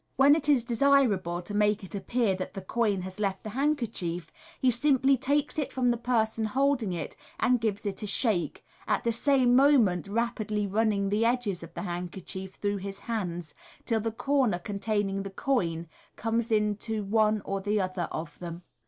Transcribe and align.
When 0.15 0.33
it 0.35 0.49
is 0.49 0.63
desirable 0.63 1.43
to 1.43 1.53
make 1.53 1.83
it 1.83 1.93
appear 1.93 2.33
that 2.37 2.55
the 2.55 2.61
coin 2.63 3.01
has 3.01 3.19
left 3.19 3.43
the 3.43 3.51
handkerchief, 3.51 4.31
he 4.59 4.71
simply 4.71 5.15
takes 5.15 5.59
it 5.59 5.71
from 5.71 5.91
the 5.91 5.97
person 5.97 6.43
holding 6.45 6.91
it, 6.91 7.15
and 7.39 7.61
gives 7.61 7.85
it 7.85 8.01
a 8.01 8.07
shake, 8.07 8.65
at 8.87 9.03
the 9.03 9.11
same 9.11 9.55
moment 9.55 10.07
rapidly 10.07 10.65
running 10.65 11.09
the 11.09 11.23
edges 11.23 11.61
MODERN 11.61 11.61
MAGIC, 11.61 11.61
iQJ 11.61 11.69
of 11.69 11.73
the 11.85 11.91
handkerchief 11.93 12.53
through 12.55 12.77
his 12.77 12.99
hands, 13.01 13.53
till 13.85 13.99
the 13.99 14.11
corner 14.11 14.57
containing 14.57 15.21
the 15.21 15.29
coin 15.29 15.87
comes 16.15 16.51
into 16.51 17.03
one 17.03 17.43
or 17.45 17.61
the 17.61 17.79
other 17.79 18.07
of 18.11 18.39
them. 18.39 18.63